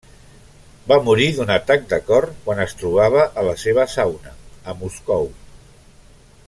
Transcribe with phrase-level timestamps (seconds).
[0.91, 4.35] Va morir d'un atac de cor quan es trobava a la seva sauna,
[4.73, 5.33] a Moscou.